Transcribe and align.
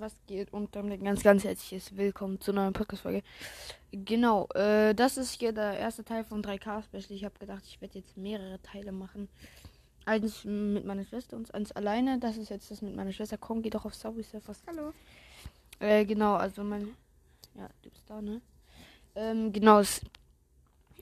Was 0.00 0.14
geht? 0.26 0.50
Und 0.54 0.74
damit 0.74 0.98
ein 0.98 1.04
ganz, 1.04 1.22
ganz 1.22 1.44
herzliches 1.44 1.94
Willkommen 1.94 2.40
zu 2.40 2.52
einer 2.52 2.62
neuen 2.62 2.72
Podcast-Folge. 2.72 3.22
Genau, 3.92 4.48
äh, 4.54 4.94
das 4.94 5.18
ist 5.18 5.38
hier 5.38 5.52
der 5.52 5.78
erste 5.78 6.02
Teil 6.02 6.24
von 6.24 6.42
3K-Special. 6.42 7.10
Ich 7.10 7.22
habe 7.22 7.38
gedacht, 7.38 7.64
ich 7.66 7.82
werde 7.82 7.98
jetzt 7.98 8.16
mehrere 8.16 8.58
Teile 8.62 8.92
machen. 8.92 9.28
Eins 10.06 10.42
mit 10.44 10.86
meiner 10.86 11.04
Schwester 11.04 11.36
und 11.36 11.52
eins 11.52 11.72
alleine. 11.72 12.18
Das 12.18 12.38
ist 12.38 12.48
jetzt 12.48 12.70
das 12.70 12.80
mit 12.80 12.96
meiner 12.96 13.12
Schwester. 13.12 13.36
Komm, 13.36 13.60
geh 13.60 13.68
doch 13.68 13.84
auf 13.84 13.94
Subway 13.94 14.22
Surfers. 14.22 14.62
Hallo. 14.66 14.94
Äh, 15.80 16.06
genau, 16.06 16.32
also 16.32 16.64
mein. 16.64 16.96
Ja, 17.54 17.68
du 17.82 17.90
bist 17.90 18.08
da, 18.08 18.22
ne? 18.22 18.40
Ähm, 19.16 19.52
genau, 19.52 19.80
es, 19.80 20.00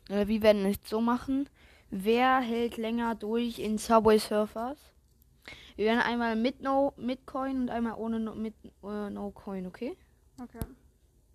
äh, 0.08 0.26
wir 0.26 0.42
werden 0.42 0.66
es 0.66 0.78
so 0.84 1.00
machen. 1.00 1.48
Wer 1.90 2.40
hält 2.40 2.76
länger 2.76 3.14
durch 3.14 3.60
in 3.60 3.78
Subway 3.78 4.18
Surfers? 4.18 4.78
Wir 5.78 5.84
werden 5.84 6.00
einmal 6.00 6.34
mit 6.34 6.60
No 6.60 6.92
mit 6.96 7.24
Coin 7.24 7.60
und 7.60 7.70
einmal 7.70 7.94
ohne 7.94 8.18
no, 8.18 8.34
mit 8.34 8.52
äh, 8.82 9.10
No 9.10 9.30
Coin, 9.30 9.64
okay? 9.64 9.96
Okay. 10.42 10.58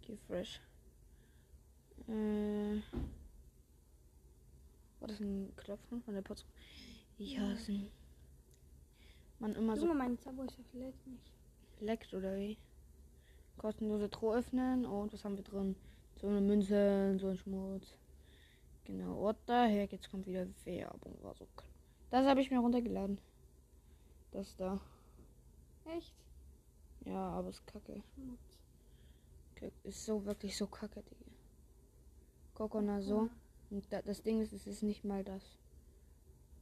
Okay, 0.02 0.18
fresh. 0.28 0.60
Äh. 2.10 2.82
War 5.00 5.08
das 5.08 5.22
ein 5.22 5.54
Klopfen 5.56 6.02
von 6.04 6.14
der 6.14 6.24
Post? 6.24 6.46
Ich 7.18 7.40
hasse. 7.40 7.88
Man 9.40 9.55
immer 9.55 9.77
so 9.77 9.85
Junge, 9.85 9.98
mein 9.98 10.18
Subway 10.18 10.46
ist 10.46 10.60
verletzt 10.72 11.07
nicht. 11.07 11.32
leckt 11.80 12.13
oder 12.13 12.35
wie? 12.35 12.57
Kostenlose 13.57 14.10
Truhe 14.10 14.40
öffnen 14.40 14.85
und 14.85 15.13
was 15.13 15.24
haben 15.24 15.38
wir 15.38 15.46
drin? 15.46 15.78
So 16.20 16.28
eine 16.28 16.41
Münze, 16.41 17.18
so 17.18 17.30
ein 17.30 17.38
Schmutz. 17.38 17.96
Genau, 18.84 19.22
what 19.22 19.38
the 19.48 19.54
heck, 19.54 19.94
jetzt 19.94 20.12
kommt 20.12 20.28
wieder 20.28 20.46
Werbung. 20.66 21.18
War 21.22 21.34
so 21.34 21.48
Das 22.10 22.26
habe 22.26 22.41
ich 22.41 22.52
mir 22.52 22.60
runtergeladen. 22.60 23.20
Das 24.34 24.55
da. 24.57 24.79
Echt? 25.85 26.13
Ja, 27.05 27.29
aber 27.31 27.49
ist 27.49 27.65
kacke. 27.67 28.01
Kack- 29.55 29.71
Ist 29.84 30.05
so 30.05 30.26
wirklich 30.26 30.57
so 30.57 30.67
kacke, 30.67 31.01
Digga. 31.03 31.31
Kokona 32.55 33.01
so. 33.01 33.29
Und 33.70 33.91
da, 33.91 34.01
das 34.01 34.21
Ding 34.21 34.41
ist, 34.41 34.54
es 34.54 34.67
ist 34.67 34.84
nicht 34.84 35.04
mal 35.04 35.23
das. 35.23 35.43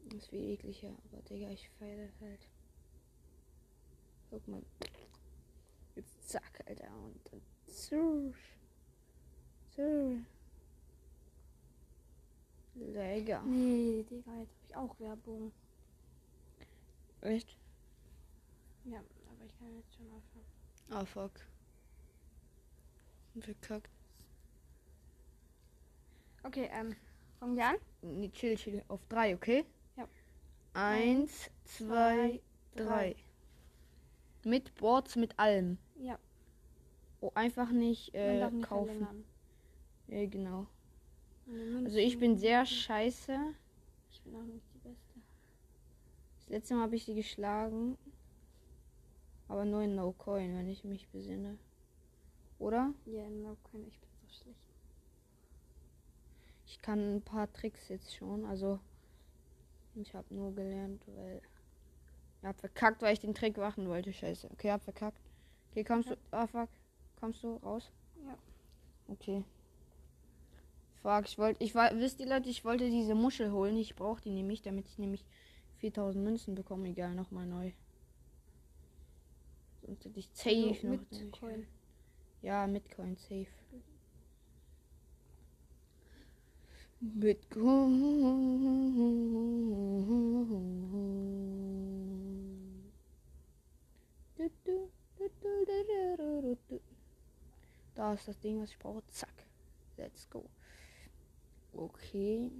Das 0.06 0.16
ist 0.20 0.28
viel 0.30 0.52
ekliger, 0.52 0.94
aber 1.12 1.22
Digga, 1.24 1.50
ich 1.50 1.70
feiere 1.80 2.08
das 2.08 2.22
halt. 2.22 2.48
Guck 4.30 4.48
mal. 4.48 4.62
Jetzt 5.96 6.30
zack, 6.30 6.64
Alter. 6.68 6.90
Und 6.94 7.20
dann. 7.32 7.42
Zurr. 7.68 8.34
Zurr. 9.76 10.18
Lecker. 12.76 13.42
Nee, 13.44 14.04
Digga, 14.10 14.40
jetzt 14.40 14.54
hab 14.54 14.70
ich 14.70 14.76
auch 14.76 15.00
Werbung. 15.00 15.52
Echt? 17.22 17.56
Ja, 18.86 19.00
aber 19.30 19.46
ich 19.46 19.58
kann 19.58 19.76
jetzt 19.76 19.96
schon 19.96 20.06
aufhören. 20.12 20.46
Ah, 20.90 21.06
fuck. 21.06 21.32
Verkackt. 23.40 23.90
Okay, 26.44 26.70
ähm, 26.74 26.96
fangen 27.40 27.56
wir 27.56 27.66
an? 27.68 27.76
Nee, 28.02 28.30
chill, 28.30 28.56
chill. 28.56 28.84
Auf 28.88 29.06
drei, 29.08 29.36
okay? 29.36 29.66
Ja. 29.96 30.08
Eins, 30.74 31.50
zwei, 31.66 32.42
drei. 32.76 33.16
Mit 34.44 34.74
Boards, 34.76 35.16
mit 35.16 35.38
allem. 35.38 35.78
Ja, 35.96 36.18
Oh, 37.24 37.32
einfach 37.36 37.72
nicht, 37.72 38.16
äh, 38.16 38.50
nicht 38.50 38.68
kaufen. 38.68 39.24
Ja, 40.08 40.26
genau. 40.26 40.66
Also 41.86 41.98
ich 41.98 42.18
bin 42.18 42.36
sehr 42.36 42.66
scheiße. 42.66 43.38
Ich 44.12 44.22
bin 44.24 44.36
auch 44.36 44.42
nicht 44.44 44.66
die 44.74 44.80
Beste. 44.80 45.20
Das 46.38 46.50
letzte 46.50 46.74
Mal 46.74 46.84
habe 46.84 46.96
ich 46.96 47.06
sie 47.06 47.14
geschlagen. 47.14 47.96
Aber 49.52 49.66
nur 49.66 49.82
in 49.82 49.96
No 49.96 50.14
Coin, 50.14 50.56
wenn 50.56 50.70
ich 50.70 50.86
mich 50.86 51.10
besinne. 51.10 51.58
Oder? 52.58 52.94
Ja, 53.06 53.30
no, 53.30 53.58
keine, 53.70 53.86
ich 53.86 54.00
bin 54.00 54.10
so 54.22 54.30
schlecht. 54.30 54.74
Ich 56.66 56.82
kann 56.82 57.18
ein 57.18 57.22
paar 57.22 57.52
Tricks 57.52 57.90
jetzt 57.90 58.16
schon. 58.16 58.46
Also 58.46 58.80
ich 59.96 60.16
habe 60.16 60.34
nur 60.34 60.56
gelernt, 60.56 61.04
weil 61.06 61.42
ich 62.40 62.48
hab 62.48 62.58
verkackt, 62.62 63.02
weil 63.02 63.12
ich 63.12 63.20
den 63.20 63.34
Trick 63.34 63.58
machen 63.58 63.90
wollte. 63.90 64.14
Scheiße. 64.14 64.50
Okay, 64.54 64.72
hab 64.72 64.84
verkackt. 64.84 65.20
Okay, 65.72 65.84
kommst 65.84 66.12
du? 66.12 66.18
Ah, 66.32 66.48
fuck. 66.48 66.70
Kommst 67.20 67.44
du 67.44 67.58
raus? 67.58 67.92
Ja. 68.26 68.38
Okay. 69.10 69.44
Fuck, 71.02 71.26
ich 71.26 71.38
wollte, 71.38 71.62
ich 71.62 71.76
war, 71.76 71.94
wisst 71.98 72.22
ihr 72.22 72.30
Leute, 72.30 72.48
ich 72.48 72.64
wollte 72.64 72.90
diese 72.90 73.16
Muschel 73.16 73.52
holen. 73.52 73.76
Ich 73.76 73.98
brauche 73.98 74.22
die 74.22 74.32
nämlich, 74.32 74.62
damit 74.62 74.88
ich 74.88 74.98
nämlich 74.98 75.26
4000 75.80 76.24
Münzen 76.24 76.56
bekomme. 76.56 76.88
Egal, 76.88 77.16
nochmal 77.16 77.48
neu. 77.48 77.74
Sonst 79.86 80.06
hätte 80.06 80.20
ich 80.20 80.30
safe 80.34 80.70
Also 80.70 80.88
noch. 80.88 81.12
mit 81.12 81.32
Coin. 81.32 81.68
Ja, 82.42 82.68
mit 82.68 82.96
Coin 82.96 83.16
safe. 83.18 83.48
Mit 87.00 87.50
Coin. 87.50 88.02
Da 97.96 98.14
ist 98.14 98.28
das 98.28 98.40
Ding, 98.40 98.62
was 98.62 98.70
ich 98.72 98.80
brauche. 98.80 99.06
Zack. 99.08 99.34
Let's 99.98 100.30
go. 100.30 100.50
Okay. 101.74 102.52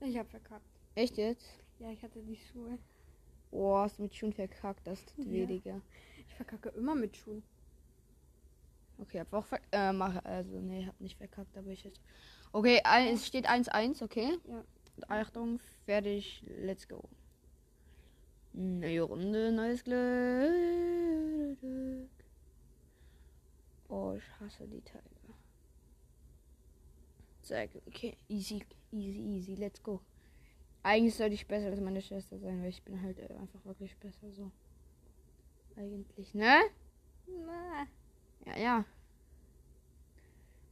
Ich 0.00 0.16
hab 0.16 0.28
verkackt. 0.30 0.64
Echt 0.94 1.16
jetzt? 1.16 1.46
Ja, 1.78 1.90
ich 1.90 2.02
hatte 2.02 2.22
die 2.22 2.36
Schuhe. 2.36 2.78
Oh, 3.50 3.76
hast 3.76 3.98
du 3.98 4.02
mit 4.02 4.14
Schuhen 4.14 4.32
verkackt. 4.32 4.86
Das 4.86 5.04
tut 5.04 5.26
Ja. 5.26 5.32
weh, 5.32 5.46
Digga. 5.46 5.80
Ich 6.28 6.34
verkacke 6.34 6.68
immer 6.70 6.94
mit 6.94 7.16
Schuhen. 7.16 7.42
Okay, 9.00 9.20
hab 9.20 9.32
auch 9.32 9.44
ver 9.44 9.60
äh, 9.70 9.92
mach, 9.92 10.24
also 10.24 10.58
nee, 10.58 10.84
hab 10.86 11.00
nicht 11.00 11.16
verkackt, 11.16 11.56
aber 11.56 11.70
ich 11.70 11.84
jetzt. 11.84 12.00
Okay, 12.52 12.80
ein, 12.84 13.14
es 13.14 13.26
steht 13.26 13.48
1-1, 13.48 14.02
okay? 14.02 14.38
Ja. 14.48 14.64
Achtung, 15.06 15.60
fertig, 15.86 16.42
let's 16.58 16.88
go. 16.88 17.08
Neue 18.52 19.02
Runde, 19.02 19.52
neues 19.52 19.84
Glück. 19.84 19.98
Oh, 23.88 24.14
ich 24.16 24.40
hasse 24.40 24.66
die 24.66 24.80
Teile. 24.80 25.04
Zack, 27.42 27.70
okay, 27.86 28.16
easy, 28.28 28.64
easy, 28.90 29.20
easy, 29.20 29.54
let's 29.54 29.80
go. 29.82 30.00
Eigentlich 30.82 31.14
sollte 31.14 31.34
ich 31.34 31.46
besser 31.46 31.66
als 31.66 31.80
meine 31.80 32.00
Schwester 32.00 32.38
sein, 32.38 32.62
weil 32.62 32.70
ich 32.70 32.82
bin 32.82 33.02
halt 33.02 33.18
äh, 33.18 33.34
einfach 33.34 33.64
wirklich 33.64 33.96
besser 33.98 34.30
so. 34.32 34.50
Eigentlich, 35.76 36.34
ne? 36.34 36.60
Ja, 38.46 38.56
ja. 38.56 38.84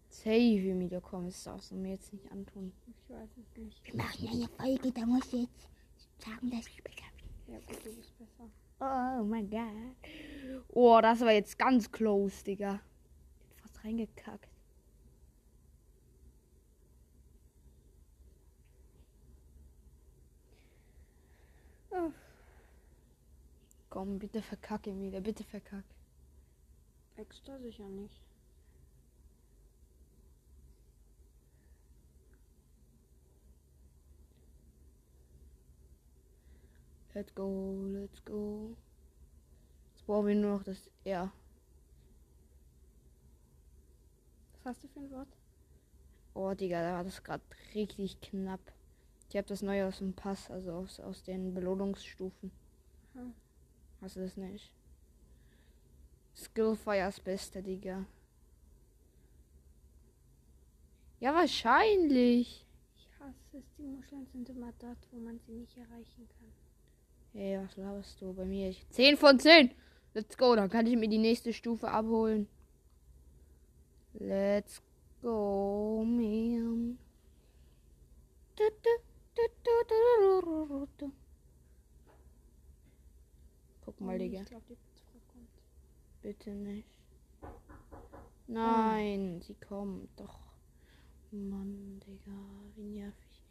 Save 0.09 0.75
me, 0.75 0.89
da 0.89 1.01
komm, 1.01 1.27
das 1.27 1.45
darfst 1.45 1.71
du 1.71 1.75
mir 1.77 1.93
jetzt 1.93 2.13
nicht 2.13 2.31
antun. 2.33 2.73
ich 2.87 3.11
weiß 3.11 3.29
es 3.37 3.63
nicht. 3.63 3.85
Wir 3.85 3.97
machen 3.97 4.29
eine 4.29 4.49
Folge, 4.49 4.93
da 4.93 5.05
muss 5.05 5.27
ich 5.33 5.43
jetzt 5.43 5.69
sagen, 6.19 6.51
dass 6.51 6.67
ich 6.67 6.83
besser 6.83 7.05
bin. 7.17 7.55
Ja, 7.55 7.61
gut, 7.61 7.85
du 7.85 7.95
bist 7.95 8.19
besser. 8.19 8.51
Oh 8.81 9.25
mein 9.25 9.49
Gott. 9.51 10.67
Oh, 10.69 10.99
das 11.03 11.21
war 11.21 11.33
jetzt 11.33 11.59
ganz 11.59 11.91
close, 11.91 12.43
Digga. 12.45 12.81
Ich 13.39 13.51
hab 13.51 13.61
fast 13.61 13.85
reingekackt. 13.85 14.56
Komm, 23.97 24.19
bitte 24.19 24.43
verkacke 24.43 24.91
ihn 24.91 25.01
wieder, 25.01 25.23
bitte 25.23 25.43
verkack. 25.43 25.87
Extra 27.17 27.59
sicher 27.61 27.89
nicht. 27.89 28.21
Let's 37.15 37.35
go, 37.35 37.87
let's 37.87 38.23
go. 38.27 38.77
Jetzt 39.95 40.05
brauchen 40.05 40.27
wir 40.27 40.35
nur 40.35 40.59
noch 40.59 40.63
das 40.63 40.91
R. 41.05 41.33
Was 44.53 44.75
hast 44.75 44.85
du 44.85 44.89
für 44.89 45.01
ein 45.01 45.11
Wort? 45.11 45.39
Oh, 46.35 46.53
Digga, 46.53 46.83
da 46.83 46.97
war 46.97 47.05
das 47.05 47.25
gerade 47.25 47.43
richtig 47.75 48.21
knapp. 48.21 48.61
Ich 49.31 49.37
habe 49.39 49.49
das 49.49 49.63
neue 49.63 49.87
aus 49.87 50.01
dem 50.01 50.13
Pass, 50.13 50.51
also 50.51 50.73
aus, 50.73 51.01
aus 51.01 51.23
den 51.23 51.55
Belohnungsstufen. 51.55 52.51
Aha. 53.15 53.33
Hast 54.01 54.17
du 54.17 54.21
das 54.21 54.37
nicht? 54.37 54.71
Skillfires 56.35 57.21
Beste, 57.21 57.63
Digga. 57.63 58.05
Ja, 61.19 61.35
wahrscheinlich. 61.35 62.67
Ich 62.97 63.09
hasse 63.19 63.59
es, 63.59 63.65
die 63.79 63.83
Muscheln 63.83 64.27
sind 64.27 64.49
immer 64.51 64.73
dort, 64.79 64.99
wo 65.13 65.19
man 65.19 65.41
sie 65.47 65.53
nicht 65.53 65.77
erreichen 65.77 66.29
kann. 66.29 66.53
Hey, 67.33 67.59
was 67.59 67.77
laberst 67.77 68.21
du 68.21 68.33
bei 68.35 68.45
mir? 68.45 68.69
Ich 68.69 68.87
10 68.91 69.17
von 69.17 69.39
10. 69.39 69.71
Let's 70.13 70.37
go, 70.37 70.55
dann 70.55 70.71
kann 70.71 70.87
ich 70.87 70.97
mir 70.97 71.09
die 71.09 71.19
nächste 71.19 71.53
Stufe 71.53 71.89
abholen. 71.91 72.49
Let's 74.15 74.83
go, 75.23 76.03
man. 76.07 76.99
Du, 78.57 78.65
du, 78.65 78.91
du, 79.35 79.43
du, 79.63 79.73
du, 79.89 80.41
du, 80.41 80.67
du, 80.67 80.89
du. 80.99 81.13
Guck 83.87 84.01
mal, 84.01 84.19
Digga. 84.19 84.41
Digga. 84.41 84.43
Ich 84.43 84.49
glaube, 84.49 84.65
die 84.69 84.75
Putzfrau 84.75 85.21
kommt. 85.29 85.49
Bitte 86.21 86.51
nicht. 86.51 86.89
Nein, 88.49 89.41
sie 89.43 89.55
kommt 89.55 90.09
doch. 90.17 90.41
Mann, 91.31 92.01
Digga, 92.07 92.33
wie 92.75 92.83
nervig. 92.83 93.43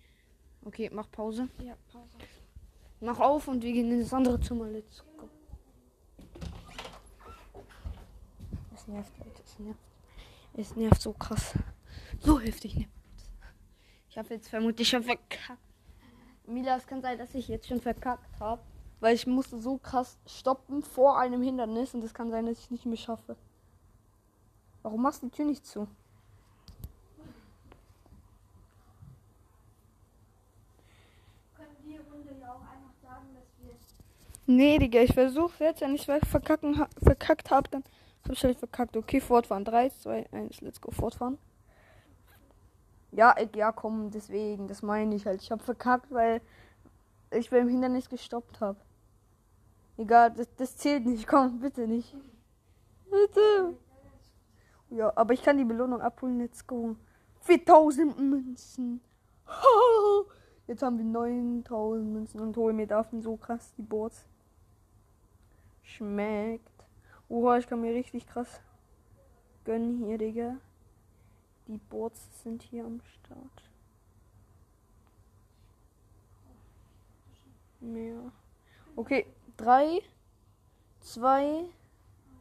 Okay, 0.63 0.89
mach 0.91 1.09
Pause. 1.09 1.47
Ja, 1.63 1.77
Pause. 1.91 2.17
Mach 2.99 3.19
auf 3.19 3.47
und 3.47 3.63
wir 3.63 3.71
gehen 3.71 3.91
in 3.91 4.01
das 4.01 4.13
andere 4.13 4.39
Zimmer. 4.41 4.67
Let's 4.67 5.03
go. 5.17 5.29
Es 8.73 8.87
nervt, 8.87 9.17
Leute. 9.19 9.41
Es 9.41 9.59
nervt. 9.59 9.79
Es 10.53 10.75
nervt 10.75 11.01
so 11.01 11.13
krass. 11.13 11.57
So 12.19 12.39
heftig 12.39 12.75
nervt. 12.75 12.91
Ich 14.09 14.17
habe 14.17 14.33
jetzt 14.33 14.49
vermutlich 14.49 14.87
schon 14.89 15.03
verkackt. 15.03 15.59
Mila, 16.45 16.77
es 16.77 16.87
kann 16.87 17.01
sein, 17.01 17.17
dass 17.17 17.33
ich 17.35 17.47
jetzt 17.47 17.67
schon 17.67 17.79
verkackt 17.79 18.39
habe. 18.39 18.61
Weil 18.99 19.15
ich 19.15 19.27
musste 19.27 19.59
so 19.59 19.77
krass 19.77 20.17
stoppen 20.25 20.81
vor 20.81 21.19
einem 21.19 21.41
Hindernis 21.41 21.93
und 21.93 22.03
es 22.03 22.13
kann 22.13 22.31
sein, 22.31 22.45
dass 22.45 22.59
ich 22.59 22.71
nicht 22.71 22.85
mehr 22.85 22.97
schaffe. 22.97 23.35
Warum 24.81 25.01
machst 25.01 25.21
du 25.21 25.27
die 25.27 25.35
Tür 25.35 25.45
nicht 25.45 25.65
zu? 25.65 25.87
Nee, 34.47 34.77
Digga, 34.77 35.01
ich 35.01 35.13
versuch's 35.13 35.57
jetzt. 35.59 35.81
Wenn 35.81 35.95
ich 35.95 36.05
verkacken, 36.05 36.77
ha 36.77 36.87
verkackt 37.01 37.49
habe, 37.49 37.67
dann 37.69 37.83
hab 38.23 38.31
ich 38.31 38.43
halt 38.43 38.59
verkackt. 38.59 38.95
Okay, 38.95 39.19
fortfahren. 39.19 39.65
3, 39.65 39.89
2, 39.89 40.27
1, 40.31 40.61
let's 40.61 40.79
go, 40.79 40.91
fortfahren. 40.91 41.39
Ja, 43.11 43.35
ja, 43.55 43.71
komm, 43.71 44.11
deswegen, 44.11 44.67
das 44.67 44.83
meine 44.83 45.15
ich 45.15 45.25
halt. 45.25 45.41
Ich 45.41 45.49
habe 45.49 45.63
verkackt, 45.63 46.11
weil 46.11 46.41
ich 47.35 47.49
beim 47.49 47.67
Hindernis 47.67 48.09
gestoppt 48.09 48.61
habe. 48.61 48.79
Egal, 49.97 50.31
das, 50.31 50.53
das 50.55 50.75
zählt 50.75 51.05
nicht. 51.05 51.27
Komm, 51.27 51.59
bitte 51.59 51.87
nicht. 51.87 52.15
Bitte. 53.09 53.75
Ja, 54.89 55.11
aber 55.15 55.33
ich 55.33 55.43
kann 55.43 55.57
die 55.57 55.65
Belohnung 55.65 56.01
abholen. 56.01 56.39
Let's 56.39 56.65
go. 56.65 56.95
4000 57.41 58.19
Münzen. 58.19 59.01
Jetzt 60.67 60.81
haben 60.81 60.97
wir 60.97 61.05
9000 61.05 62.11
Münzen 62.11 62.39
und 62.39 62.57
holen 62.57 62.75
mir 62.75 62.87
davon 62.87 63.21
so 63.21 63.37
krass 63.37 63.73
die 63.77 63.83
Boards. 63.83 64.25
Schmeckt. 65.83 66.71
Oha, 67.29 67.57
ich 67.57 67.67
kann 67.67 67.81
mir 67.81 67.93
richtig 67.93 68.27
krass 68.27 68.59
gönnen 69.63 69.97
hier, 69.97 70.17
Digga. 70.17 70.57
Die 71.67 71.77
Boards 71.77 72.43
sind 72.43 72.61
hier 72.61 72.85
am 72.85 73.01
Start. 73.01 73.74
Mehr. 77.85 78.31
Okay, 78.95 79.25
3, 79.57 80.01
2, 81.01 81.65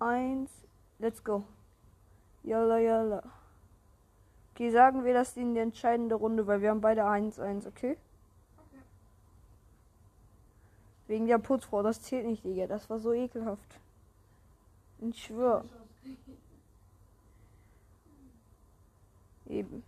1, 0.01 0.51
let's 0.99 1.23
go. 1.23 1.45
Yalla, 2.43 2.79
yalla. 2.79 3.23
Okay, 4.53 4.71
sagen 4.71 5.05
wir 5.05 5.13
das 5.13 5.37
in 5.37 5.55
die 5.55 5.61
entscheidende 5.61 6.15
Runde, 6.15 6.47
weil 6.47 6.63
wir 6.63 6.71
haben 6.71 6.81
beide 6.81 7.03
1-1, 7.03 7.67
okay? 7.67 7.99
Wegen 11.07 11.27
der 11.27 11.39
Putzfrau, 11.39 11.83
das 11.83 12.01
zählt 12.01 12.27
nicht, 12.27 12.45
Digga. 12.45 12.67
Das 12.67 12.89
war 12.89 12.99
so 12.99 13.13
ekelhaft. 13.13 13.81
Ich 15.01 15.25
schwör. 15.25 15.65
Eben. 19.47 19.85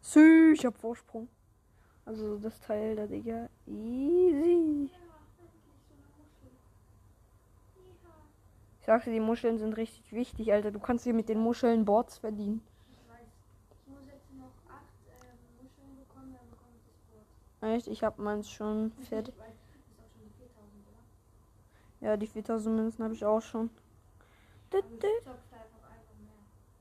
Sü, 0.00 0.52
ich 0.54 0.64
hab 0.64 0.78
Vorsprung. 0.78 1.28
Also 2.04 2.38
das 2.38 2.58
Teil 2.60 2.96
da, 2.96 3.06
Digga. 3.06 3.48
Easy. 3.66 4.90
Ich 8.80 8.86
sagte, 8.86 9.12
die 9.12 9.20
Muscheln 9.20 9.58
sind 9.58 9.76
richtig 9.76 10.12
wichtig, 10.12 10.52
Alter. 10.52 10.72
Du 10.72 10.80
kannst 10.80 11.04
hier 11.04 11.14
mit 11.14 11.28
den 11.28 11.38
Muscheln 11.38 11.84
Boards 11.84 12.18
verdienen. 12.18 12.60
Ich 13.70 13.86
muss 13.86 14.00
jetzt 14.06 14.34
noch 14.34 14.50
acht 14.68 14.82
Muscheln 15.62 15.96
bekommen, 15.96 16.34
dann 16.34 16.50
bekomme 16.50 16.74
ich 16.76 16.82
das 16.84 16.98
Board. 17.60 17.74
Echt? 17.76 17.86
Ich 17.86 18.02
hab 18.02 18.18
meins 18.18 18.50
schon 18.50 18.90
fertig. 19.08 19.34
Ich 19.34 19.40
weiß, 19.40 19.54
das 19.68 19.76
ist 19.76 20.00
auch 20.00 20.10
schon 20.12 20.24
die 20.24 20.32
4000, 20.36 20.88
oder? 20.88 22.08
Ja, 22.08 22.16
die 22.16 22.26
4000 22.26 22.76
Münzen 22.76 23.04
habe 23.04 23.14
ich 23.14 23.24
auch 23.24 23.40
schon. 23.40 23.70
Mehr. 24.72 25.36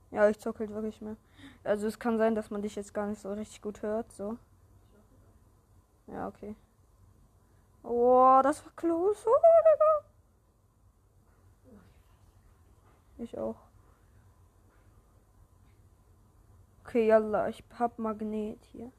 Ja, 0.10 0.30
ich 0.30 0.40
zock 0.40 0.60
halt 0.60 0.72
wirklich 0.72 1.02
mehr. 1.02 1.18
Also 1.64 1.88
es 1.88 2.00
kann 2.00 2.18
sein, 2.18 2.36
dass 2.36 2.50
man 2.50 2.62
dich 2.62 2.76
jetzt 2.76 2.94
gar 2.94 3.08
nicht 3.08 3.22
so 3.22 3.32
richtig 3.32 3.62
gut 3.62 3.82
hört, 3.82 4.12
so. 4.12 4.38
Ja, 6.12 6.28
okay. 6.28 6.56
Oh, 7.84 8.40
das 8.44 8.64
war 8.66 8.72
close. 8.76 9.26
Oh. 9.28 10.12
Ich 13.18 13.38
auch. 13.38 13.56
Okay, 16.84 17.08
yalla, 17.08 17.48
ich 17.48 17.64
hab 17.78 17.98
Magnet 18.00 18.60
hier. 18.72 18.92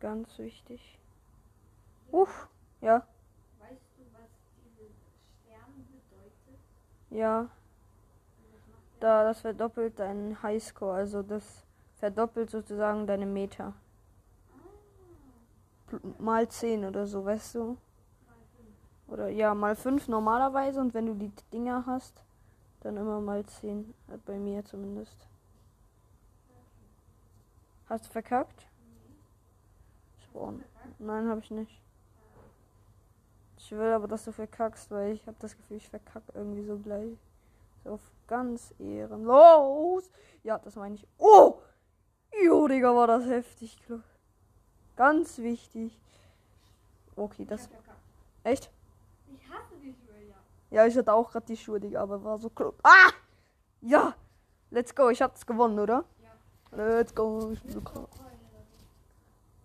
Ganz 0.00 0.38
wichtig. 0.38 0.98
Uff, 2.10 2.48
ja, 2.80 3.06
Weißt 3.60 3.82
du, 3.96 4.02
was 4.14 4.30
diese 4.56 4.88
Stern 5.44 5.86
bedeutet? 5.92 6.60
ja. 7.10 7.48
Da, 9.00 9.22
das 9.22 9.40
verdoppelt 9.42 9.98
deinen 10.00 10.42
Highscore, 10.42 10.94
also 10.96 11.22
das 11.22 11.64
verdoppelt 11.98 12.50
sozusagen 12.50 13.06
deine 13.06 13.26
Meter. 13.26 13.74
Mal 16.18 16.48
10 16.48 16.84
oder 16.84 17.06
so, 17.06 17.24
weißt 17.24 17.54
du? 17.56 17.76
Oder 19.08 19.28
ja, 19.28 19.54
mal 19.54 19.74
5 19.74 20.06
normalerweise 20.08 20.80
und 20.80 20.92
wenn 20.94 21.06
du 21.06 21.14
die 21.14 21.32
Dinger 21.52 21.84
hast, 21.86 22.22
dann 22.80 22.96
immer 22.96 23.20
mal 23.20 23.44
10. 23.46 23.94
Äh, 24.08 24.18
Bei 24.26 24.38
mir 24.38 24.64
zumindest. 24.64 25.26
Hast 27.88 28.06
du 28.06 28.10
verkackt? 28.10 28.66
War- 30.34 30.54
Nein, 30.98 31.28
habe 31.28 31.40
ich 31.40 31.50
nicht. 31.50 31.80
Ich 33.56 33.72
will 33.72 33.92
aber, 33.92 34.08
dass 34.08 34.24
du 34.24 34.32
verkackst, 34.32 34.90
weil 34.90 35.12
ich 35.12 35.26
habe 35.26 35.36
das 35.40 35.56
Gefühl, 35.56 35.78
ich 35.78 35.88
verkacke 35.88 36.32
irgendwie 36.34 36.64
so 36.64 36.78
gleich. 36.78 37.16
So 37.84 37.90
auf 37.92 38.10
ganz 38.26 38.74
ehrenlos. 38.78 40.10
Ja, 40.42 40.58
das 40.58 40.76
meine 40.76 40.94
ich. 40.94 41.06
Oh! 41.18 41.60
Jo, 42.44 42.68
Digga, 42.68 42.94
war 42.94 43.06
das 43.06 43.24
heftig. 43.26 43.76
Klo- 43.86 44.00
Ganz 44.98 45.38
wichtig. 45.38 45.96
Okay, 47.14 47.44
das. 47.44 47.68
Echt? 48.42 48.68
Ich 49.32 49.48
hasse 49.48 49.76
die 49.80 49.94
Schuhe, 49.94 50.20
ja. 50.28 50.34
Ja, 50.72 50.86
ich 50.86 50.98
hatte 50.98 51.12
auch 51.12 51.30
gerade 51.30 51.46
die 51.46 51.56
Schuhe, 51.56 51.78
Digga, 51.78 52.02
aber 52.02 52.24
war 52.24 52.36
so 52.36 52.50
close. 52.50 52.76
Ah! 52.82 53.12
Ja! 53.80 54.16
Let's 54.70 54.92
go, 54.92 55.08
ich 55.08 55.22
hab's 55.22 55.46
gewonnen, 55.46 55.78
oder? 55.78 56.04
Ja. 56.20 56.76
Let's 56.76 57.14
go. 57.14 57.52
Ich 57.52 57.62
bin 57.62 57.70
so 57.70 57.80
krass. 57.80 58.08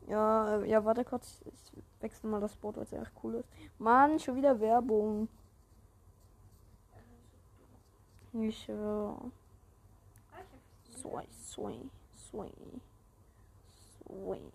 Ja, 0.07 0.57
äh, 0.57 0.69
ja, 0.69 0.85
warte 0.85 1.03
kurz. 1.03 1.41
Ich 1.45 1.73
wechsle 1.99 2.29
mal 2.29 2.39
das 2.39 2.55
Board, 2.55 2.77
weil 2.77 2.83
es 2.83 2.93
echt 2.93 3.11
cool 3.23 3.33
ist. 3.33 3.49
Mann, 3.79 4.19
schon 4.19 4.35
wieder 4.35 4.59
Werbung. 4.59 5.27
Ich 8.33 8.65
schwör. 8.65 9.31
Sway, 10.95 11.27
sway, 11.31 11.89
sway. 12.15 12.53
Sway. 13.97 14.51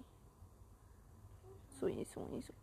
Sway, 1.79 2.05
sway, 2.05 2.43
sway. 2.43 2.55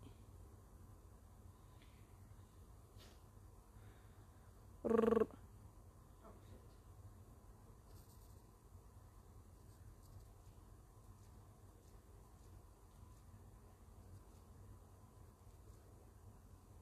Rrr. 4.83 5.27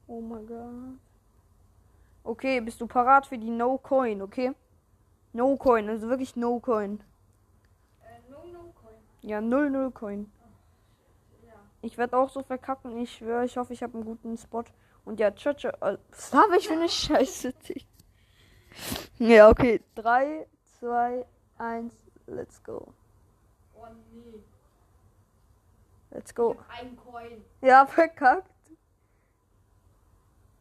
Oh 0.08 0.20
mein 0.20 0.46
Gott. 0.46 0.98
Okay, 2.24 2.60
bist 2.60 2.80
du 2.80 2.86
parat 2.86 3.26
für 3.26 3.38
die 3.38 3.50
No 3.50 3.78
Coin, 3.78 4.22
okay? 4.22 4.52
No 5.32 5.56
Coin, 5.56 5.88
also 5.88 6.08
wirklich 6.08 6.36
No 6.36 6.58
Coin. 6.60 7.00
Äh, 8.02 8.30
no, 8.30 8.38
no 8.52 8.72
coin. 8.72 8.94
Ja, 9.22 9.40
0 9.40 9.70
0 9.70 9.90
Coin. 9.92 10.30
Ich 11.84 11.98
werde 11.98 12.16
auch 12.16 12.30
so 12.30 12.42
verkacken, 12.42 12.96
ich 12.96 13.12
schwöre, 13.12 13.44
ich 13.44 13.58
hoffe, 13.58 13.74
ich 13.74 13.82
habe 13.82 13.92
einen 13.94 14.06
guten 14.06 14.38
Spot. 14.38 14.64
Und 15.04 15.20
ja, 15.20 15.30
tschö, 15.30 15.52
tschö. 15.52 15.68
äh, 15.68 15.98
Was 16.10 16.32
habe 16.32 16.56
ich 16.56 16.66
für 16.66 16.72
eine 16.72 16.88
Scheiße? 16.88 17.52
Ja, 19.18 19.50
okay. 19.50 19.82
3, 19.94 20.46
2, 20.80 21.26
1, 21.58 21.94
let's 22.26 22.62
go. 22.64 22.94
Oh 23.74 23.86
nee. 24.14 24.42
Let's 26.10 26.34
go. 26.34 26.56
Ein 26.68 26.96
Coin. 26.96 27.44
Ja, 27.60 27.86
verkackt. 27.86 28.50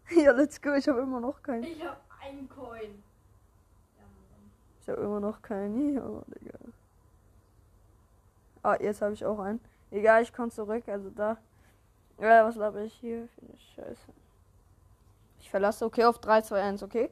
Ja, 0.10 0.32
let's 0.32 0.62
go. 0.62 0.74
Ich 0.74 0.88
habe 0.90 1.00
immer 1.00 1.22
noch 1.22 1.42
keinen. 1.42 1.64
Ich 1.64 1.84
hab 1.84 2.02
ein 2.22 2.48
Coin. 2.50 3.02
Ich 4.82 4.90
habe 4.90 5.02
immer 5.02 5.22
noch 5.22 5.42
keinen. 5.42 5.96
Ja, 5.96 6.22
Digga. 6.28 6.60
Ah, 8.62 8.78
jetzt 8.82 9.02
habe 9.02 9.14
ich 9.14 9.26
auch 9.26 9.40
einen. 9.40 9.62
Egal, 9.94 10.24
ich 10.24 10.34
komme 10.34 10.50
zurück. 10.50 10.90
Also 10.90 11.12
da. 11.12 11.38
Ja, 12.20 12.46
was 12.46 12.58
habe 12.58 12.84
ich 12.84 12.94
hier 12.96 13.28
für 13.30 13.42
eine 13.42 13.58
Scheiße? 13.58 14.14
Ich 15.40 15.50
verlasse. 15.50 15.86
Okay, 15.86 16.06
auf 16.06 16.18
3, 16.18 16.42
2, 16.42 16.62
1, 16.62 16.84
okay? 16.84 17.10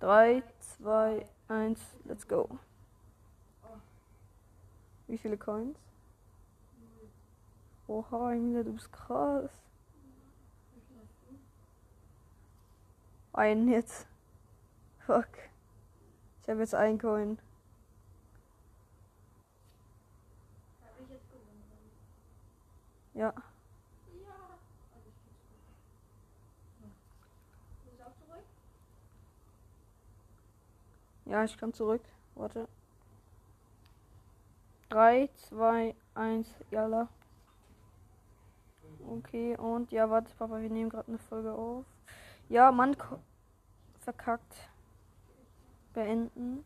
3, 0.00 0.42
2, 0.80 1.26
1, 1.48 1.80
let's 2.04 2.26
go. 2.26 2.48
Wie 5.06 5.16
viele 5.16 5.38
Coins? 5.38 5.78
Oha, 7.86 8.32
Emilia, 8.32 8.64
du 8.64 8.72
bist 8.72 8.92
krass. 8.92 9.50
Einen 13.32 13.68
jetzt. 13.68 14.06
Fuck. 15.06 15.28
Ich 16.42 16.48
habe 16.48 16.60
jetzt 16.60 16.74
ein 16.74 16.98
Coin. 16.98 17.38
Habe 20.82 21.04
ich 21.04 21.10
jetzt 21.10 21.30
gewonnen. 21.30 21.62
Ja. 23.18 23.34
Ja. 31.24 31.42
Ich 31.44 31.58
kann 31.58 31.72
zurück. 31.72 32.00
Warte. 32.36 32.68
3, 34.90 35.28
2, 35.48 35.96
1, 36.14 36.48
Yalla. 36.70 37.08
Okay, 39.04 39.56
und 39.56 39.90
ja, 39.90 40.08
warte, 40.08 40.32
Papa, 40.36 40.60
wir 40.60 40.70
nehmen 40.70 40.88
gerade 40.88 41.08
eine 41.08 41.18
Folge 41.18 41.52
auf. 41.52 41.84
Ja, 42.48 42.70
Mann, 42.70 42.96
verkackt. 43.98 44.70
Beenden. 45.92 46.64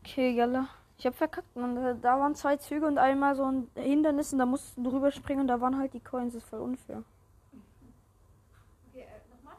Okay, 0.00 0.30
Yalla. 0.30 0.70
Ich 0.98 1.06
hab 1.06 1.14
verkackt, 1.14 1.54
Mann. 1.56 2.00
Da- 2.00 2.18
waren 2.18 2.34
zwei 2.34 2.56
Züge 2.56 2.86
und 2.86 2.98
einmal 2.98 3.34
so 3.34 3.44
ein 3.44 3.68
Hindernis 3.74 4.32
und 4.32 4.38
da 4.38 4.46
mussten 4.46 4.82
du 4.82 4.90
drüber 4.90 5.10
springen 5.10 5.40
und 5.42 5.48
da 5.48 5.60
waren 5.60 5.78
halt 5.78 5.92
die 5.92 6.00
Coins. 6.00 6.32
Das 6.34 6.42
ist 6.42 6.48
voll 6.48 6.60
unfair. 6.60 7.02
Okay, 8.90 9.02
äh, 9.02 9.34
nochmal? 9.36 9.56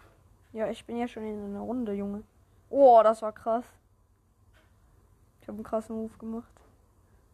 Ja, 0.53 0.67
ich 0.69 0.83
bin 0.85 0.97
ja 0.97 1.07
schon 1.07 1.23
in 1.23 1.45
einer 1.45 1.59
Runde, 1.59 1.93
Junge. 1.93 2.23
Oh, 2.69 2.99
das 3.03 3.21
war 3.21 3.31
krass. 3.31 3.65
Ich 5.41 5.47
habe 5.47 5.57
einen 5.57 5.63
krassen 5.63 5.95
Move 5.95 6.17
gemacht. 6.17 6.51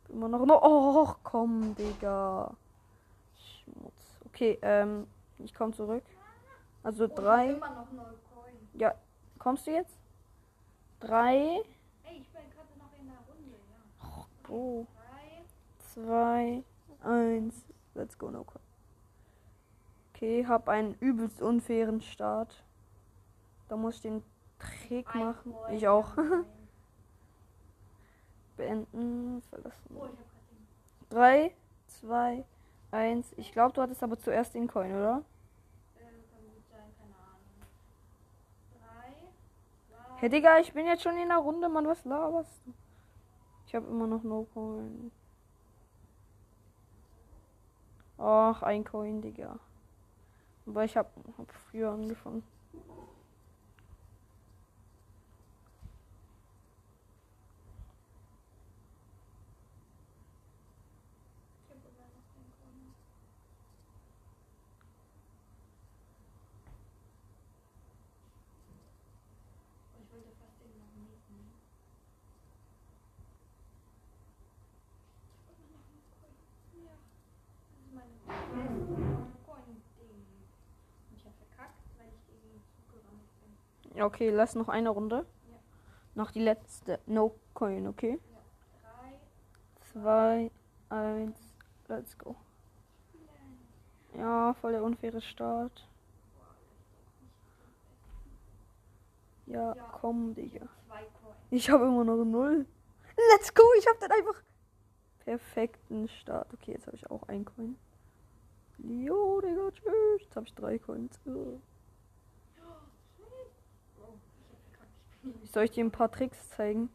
Immer 0.10 0.28
noch. 0.28 0.46
noch 0.46 0.62
oh, 0.62 1.16
komm, 1.24 1.74
Digga. 1.76 2.54
Schmutz. 3.36 4.20
Okay, 4.28 4.60
ähm, 4.62 5.08
ich 5.40 5.54
komme 5.54 5.74
zurück. 5.74 6.04
Also 6.84 7.06
Oh, 7.06 7.08
drei. 7.08 7.56
Ja, 8.74 8.94
kommst 9.40 9.66
du 9.66 9.72
jetzt? 9.72 9.98
Drei. 11.00 11.64
2, 15.94 16.64
1. 17.04 17.66
Let's 17.96 18.18
go, 18.18 18.32
no 18.32 18.44
call. 18.44 18.62
Okay, 20.14 20.46
hab 20.48 20.70
einen 20.70 20.96
übelst 20.96 21.42
unfairen 21.42 22.02
Start. 22.02 22.64
Da 23.68 23.78
muss 23.78 23.96
ich 23.96 24.02
den 24.02 24.24
Trick 24.60 25.14
machen. 25.16 25.54
Ich 25.72 25.88
auch. 25.88 26.16
Beenden, 28.58 29.42
verlassen. 29.50 29.98
3, 31.10 31.52
2, 31.88 32.46
1. 32.92 33.34
Ich 33.38 33.52
glaube, 33.52 33.74
du 33.74 33.82
hattest 33.82 34.04
aber 34.04 34.20
zuerst 34.20 34.54
den 34.54 34.68
Coin, 34.68 34.92
oder? 34.92 35.24
Hey 40.18 40.30
Digga, 40.30 40.60
ich 40.60 40.72
bin 40.72 40.86
jetzt 40.86 41.04
schon 41.04 41.18
in 41.18 41.28
der 41.28 41.38
Runde, 41.38 41.68
Mann, 41.68 41.86
was 41.86 42.06
laberst 42.06 42.66
du? 42.66 42.74
Ich 43.74 43.76
habe 43.76 43.88
immer 43.88 44.06
noch 44.06 44.22
no 44.22 44.46
Coin. 44.54 45.12
Ach, 48.20 48.62
ein 48.62 48.84
Coin, 48.84 49.20
Digga. 49.20 49.58
Aber 50.68 50.84
ich 50.86 50.96
habe 50.96 51.10
hab 51.40 51.52
früher 51.72 51.90
angefangen. 51.92 52.44
Ich 61.64 61.72
hab 61.72 61.78
immer 61.78 62.06
noch 62.14 62.30
den 62.36 62.46
Coin. 62.60 62.94
Oh, 69.96 70.00
ich 70.00 70.12
wollte 70.14 70.30
fast 70.38 70.62
den 70.62 70.78
noch 70.78 70.94
mitnehmen. 70.94 71.58
Ich 75.42 75.50
hab 75.50 75.58
immer 75.58 75.74
noch 75.74 75.90
einen 75.90 76.06
Coin. 76.22 76.38
Ja. 76.86 76.94
Das 76.94 77.78
ist 77.86 77.94
meine 77.94 78.18
Coin-Ding. 79.46 80.26
Und 81.10 81.18
ich 81.18 81.24
hab 81.26 81.34
verkackt, 81.38 81.86
weil 81.98 82.10
ich 82.10 82.22
gegen 82.26 82.48
den 82.50 82.62
Zug 82.74 82.86
gerannt 82.90 83.30
bin. 83.42 83.52
Ja, 83.83 83.83
Okay, 84.00 84.30
lass 84.30 84.56
noch 84.56 84.70
eine 84.70 84.90
Runde. 84.90 85.26
Ja. 85.50 85.56
Noch 86.16 86.32
die 86.32 86.42
letzte. 86.42 87.00
No 87.06 87.36
Coin, 87.54 87.88
okay? 87.88 88.20
Drei. 89.94 90.50
2, 90.50 90.52
1. 90.90 91.38
Let's 91.88 92.18
go. 92.18 92.36
Ja, 94.18 94.54
voll 94.56 94.72
der 94.72 94.84
unfaire 94.84 95.22
Start. 95.22 95.88
Ja, 99.46 99.76
Ja. 99.76 99.90
komm, 100.00 100.34
Digga. 100.34 100.68
Ich 101.50 101.70
habe 101.70 101.86
immer 101.86 102.04
noch 102.04 102.24
null. 102.24 102.66
Let's 103.32 103.54
go, 103.54 103.64
ich 103.78 103.86
habe 103.88 104.00
dann 104.00 104.12
einfach 104.12 104.42
perfekten 105.20 106.08
Start. 106.08 106.52
Okay, 106.54 106.72
jetzt 106.72 106.88
habe 106.88 106.96
ich 106.96 107.10
auch 107.12 107.24
ein 107.28 107.46
Coin. 107.46 107.78
Jo, 108.80 109.40
Digga, 109.42 109.70
tschüss. 109.72 110.22
Jetzt 110.22 110.36
habe 110.36 110.46
ich 110.48 110.54
drei 110.56 110.80
Coins. 110.80 111.20
Ugh. 111.26 111.60
Oh, 112.58 112.80
ich 113.18 114.02
hab 114.02 114.60
verkackt. 114.72 115.13
Soll 115.52 115.66
ich 115.66 115.72
dir 115.72 115.86
ein 115.86 115.92
paar 115.92 116.12
Tricks 116.12 116.50
zeigen? 116.50 116.90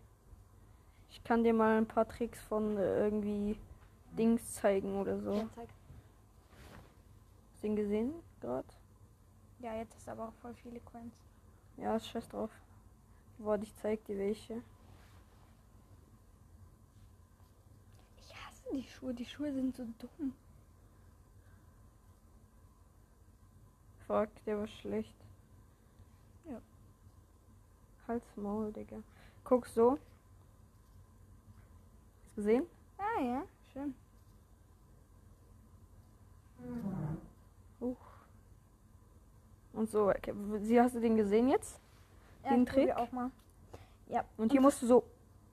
Ich 1.11 1.25
kann 1.25 1.45
dir 1.45 1.55
mal 1.55 1.79
ein 1.79 1.87
paar 1.87 2.07
Tricks 2.07 2.41
von 2.43 2.77
äh, 2.77 3.05
irgendwie 3.05 3.59
Dings 4.13 4.55
zeigen 4.55 4.97
oder 4.97 5.19
so. 5.21 5.33
Ja, 5.33 5.49
zeig. 5.55 5.69
Hast 7.53 7.63
du 7.63 7.67
den 7.69 7.77
gesehen 7.77 8.13
gerade? 8.41 8.69
Ja, 9.61 9.75
jetzt 9.77 10.07
du 10.07 10.11
aber 10.11 10.29
auch 10.29 10.35
voll 10.43 10.55
viele 10.55 10.81
Coins. 10.81 11.15
Ja, 11.77 11.97
ist 11.97 12.09
scheiß 12.09 12.29
drauf. 12.29 12.51
Warte, 13.39 13.65
ich 13.65 13.75
zeig 13.77 14.05
dir 14.05 14.19
welche. 14.19 14.63
Ich 18.19 18.35
hasse 18.35 18.63
die 18.73 18.83
Schuhe. 18.83 19.15
Die 19.15 19.25
Schuhe 19.25 19.53
sind 19.53 19.77
so 19.77 19.85
dumm. 19.99 20.35
Fuck, 24.07 24.29
der 24.45 24.59
war 24.59 24.67
schlecht. 24.67 25.15
Halt's 28.09 28.37
Maul, 28.37 28.73
Digga. 28.73 28.97
Guck 29.45 29.67
so. 29.67 29.93
Hast 29.93 30.01
du 32.31 32.37
gesehen? 32.37 32.67
Ah 32.97 33.21
ja, 33.23 33.43
schön. 33.73 33.95
Huch. 37.81 37.97
Und 39.73 39.91
so, 39.91 40.09
okay. 40.09 40.35
Sie 40.61 40.81
hast 40.81 40.95
du 40.97 41.01
den 41.01 41.17
gesehen 41.17 41.49
jetzt? 41.49 41.79
Ja, 42.45 42.51
Den 42.51 42.67
Trick? 42.67 42.91
auch 42.97 43.13
mal. 43.13 43.31
Ja. 44.09 44.25
Und 44.37 44.53
hier 44.53 44.61
musst 44.61 44.83
du 44.83 44.87
so 44.87 45.05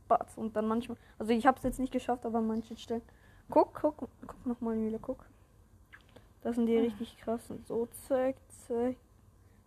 batz 0.07 0.38
und 0.38 0.55
dann 0.55 0.67
manchmal. 0.67 0.97
Also 1.19 1.33
ich 1.33 1.45
hab's 1.45 1.63
jetzt 1.63 1.79
nicht 1.79 1.91
geschafft, 1.91 2.25
aber 2.25 2.39
an 2.39 2.47
manchen 2.47 2.77
Stellen. 2.77 3.01
Guck, 3.50 3.74
guck, 3.75 3.97
guck 4.25 4.45
nochmal 4.45 4.79
wieder, 4.79 4.97
guck. 5.00 5.25
Das 6.41 6.55
sind 6.55 6.67
die 6.67 6.77
richtig 6.77 7.17
krass. 7.17 7.50
Und 7.50 7.67
so, 7.67 7.88
zack, 8.07 8.35
zack. 8.67 8.95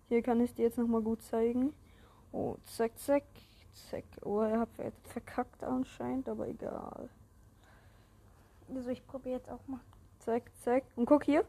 Hier 0.08 0.22
kann 0.22 0.40
ich 0.40 0.54
dir 0.54 0.62
jetzt 0.62 0.78
nochmal 0.78 1.02
gut 1.02 1.22
zeigen. 1.22 1.74
Oh, 2.32 2.56
zack, 2.64 2.98
zack, 2.98 3.24
zack. 3.90 4.04
Oh, 4.22 4.40
er 4.40 4.60
hat 4.60 4.68
ver- 4.76 4.92
verkackt 5.04 5.62
anscheinend, 5.64 6.28
aber 6.28 6.46
egal. 6.48 7.08
Also 8.74 8.90
ich 8.90 9.06
probiere 9.06 9.36
jetzt 9.36 9.48
auch 9.50 9.66
mal. 9.66 9.80
Zack, 10.20 10.50
zack. 10.62 10.84
Und 10.96 11.06
guck 11.06 11.24
hier. 11.24 11.44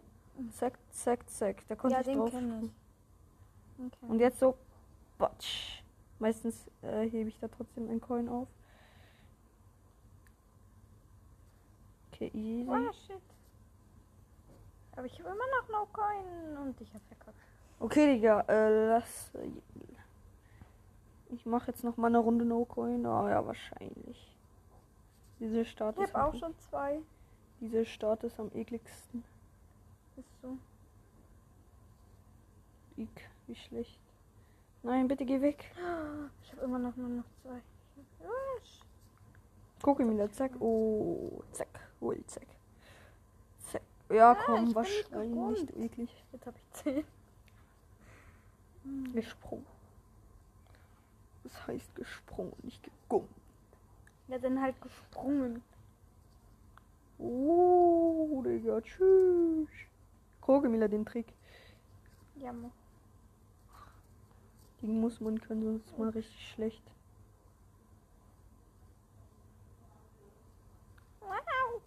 Zack, 0.53 0.77
zack, 0.91 1.29
zack. 1.29 1.67
Da 1.67 1.75
konnte 1.75 1.95
ja, 1.95 1.99
ich 2.01 2.07
den 2.07 2.17
drauf. 2.17 2.31
kenne 2.31 2.61
ich. 2.63 3.91
Kenn 3.99 4.09
Und 4.09 4.19
jetzt 4.19 4.39
so, 4.39 4.55
batsch. 5.17 5.83
Meistens 6.19 6.67
äh, 6.81 7.09
hebe 7.09 7.29
ich 7.29 7.39
da 7.39 7.47
trotzdem 7.49 7.89
einen 7.89 7.99
Coin 8.01 8.29
auf. 8.29 8.47
Okay, 12.11 12.31
easy. 12.33 12.69
Oh, 12.69 12.91
shit. 13.07 13.21
Aber 14.95 15.05
ich 15.05 15.17
habe 15.19 15.29
immer 15.29 15.37
noch 15.61 15.69
no 15.69 15.87
Coin 15.93 16.57
und 16.57 16.81
ich 16.81 16.93
habe 16.93 17.03
verkackt. 17.05 17.37
Okay, 17.79 18.13
Digga, 18.15 18.41
äh, 18.49 18.87
lass. 18.89 19.31
Ich 21.29 21.45
mache 21.45 21.67
jetzt 21.71 21.83
noch 21.83 21.97
mal 21.97 22.07
eine 22.07 22.17
Runde 22.19 22.45
No 22.45 22.65
Coin. 22.65 23.05
Oh 23.05 23.27
ja, 23.27 23.45
wahrscheinlich. 23.45 24.35
Diese 25.39 25.63
Start 25.65 25.97
Ich 25.97 26.03
ist 26.05 26.13
habe 26.13 26.25
auch 26.25 26.33
am- 26.33 26.39
schon 26.39 26.57
zwei. 26.59 26.99
Diese 27.61 27.85
Start 27.85 28.23
ist 28.23 28.39
am 28.39 28.49
ekligsten. 28.53 29.23
Ist 30.17 30.41
so. 30.41 30.57
Ik, 32.97 33.29
wie 33.47 33.55
schlecht. 33.55 33.99
Nein, 34.83 35.07
bitte 35.07 35.25
geh 35.25 35.41
weg. 35.41 35.71
Ich 36.43 36.51
habe 36.53 36.61
immer 36.63 36.79
noch 36.79 36.95
nur 36.95 37.09
noch 37.09 37.23
zwei. 37.41 37.61
Guck 39.81 39.99
ihn 40.01 40.11
wieder, 40.11 40.29
zack. 40.31 40.51
Oh, 40.59 41.41
zack. 41.53 41.67
Hol, 42.01 42.21
zack. 42.27 42.47
Zack. 43.71 43.81
Ja, 44.09 44.31
Ah, 44.31 44.37
ich 44.37 44.45
komm, 44.45 44.63
nicht 44.65 44.75
wahrscheinlich 44.75 45.61
nicht 45.61 45.77
eklig. 45.77 46.23
Jetzt 46.33 46.45
habe 46.45 46.57
ich 46.57 46.71
zehn. 46.81 47.03
Gesprungen. 49.13 49.65
Das 51.51 51.67
heißt 51.67 51.95
gesprungen, 51.95 52.53
nicht 52.63 52.83
gegummt. 52.83 53.29
Wir 54.27 54.39
sind 54.39 54.61
halt 54.61 54.79
gesprungen. 54.81 55.63
Oh, 57.17 58.41
Digga, 58.45 58.79
tschüss. 58.81 59.67
Krogemila 60.41 60.87
den 60.87 61.05
Trick. 61.05 61.33
Ja, 62.35 62.53
Mo. 62.53 62.71
Den 64.81 65.01
muss 65.01 65.19
man 65.19 65.41
können, 65.41 65.63
sonst 65.63 65.97
man 65.97 66.09
richtig 66.09 66.51
schlecht. 66.53 66.83
Wow. 71.19 71.81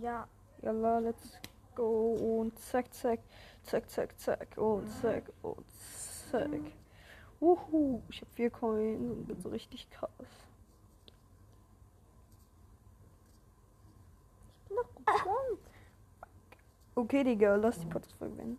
Ja, 0.00 0.28
Yalla, 0.62 0.98
let's 0.98 1.38
go. 1.74 2.40
Und 2.40 2.58
zack, 2.58 2.92
zack. 2.92 3.20
Zack, 3.62 3.88
zack, 3.88 4.18
zack. 4.18 4.56
Und 4.56 4.90
zack. 5.00 5.24
Und 5.42 5.64
zack. 5.70 6.09
Wuhu. 7.40 8.02
Ich 8.08 8.20
habe 8.20 8.30
vier 8.32 8.50
Coins 8.50 9.10
und 9.10 9.26
bin 9.26 9.40
so 9.40 9.48
richtig 9.48 9.88
krass. 9.90 10.10
ich 14.62 14.68
bin 14.68 14.76
doch 14.76 15.14
gesprungen. 15.14 15.58
Okay, 16.94 17.24
Digga, 17.24 17.56
lass 17.56 17.78
die 17.78 17.86
Podcast-Folge 17.86 18.34
beenden. 18.34 18.58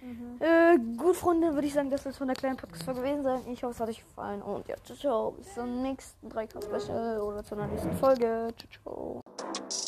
Mhm. 0.00 0.40
Äh, 0.40 0.78
gut, 0.96 1.16
Freunde, 1.16 1.54
würde 1.54 1.66
ich 1.66 1.74
sagen, 1.74 1.90
das 1.90 2.02
soll 2.02 2.12
es 2.12 2.18
von 2.18 2.28
der 2.28 2.36
kleinen 2.36 2.56
Podcast-Folge 2.56 3.00
gewesen 3.00 3.22
sein. 3.22 3.40
Ich 3.48 3.62
hoffe, 3.62 3.74
es 3.74 3.80
hat 3.80 3.88
euch 3.88 4.04
gefallen. 4.04 4.42
Und 4.42 4.66
ja, 4.68 4.76
ciao, 4.84 4.96
ciao. 4.96 5.30
Bis 5.32 5.54
zum 5.54 5.82
nächsten 5.82 6.28
3K-Special 6.28 7.20
oder 7.20 7.44
zu 7.44 7.54
einer 7.54 7.66
nächsten 7.66 7.92
Folge. 7.96 8.52
Ciao, 8.56 9.22
ciao. 9.22 9.87